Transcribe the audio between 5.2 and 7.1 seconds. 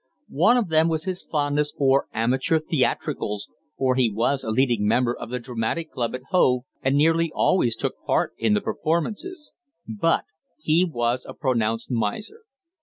the Dramatic Club at Hove and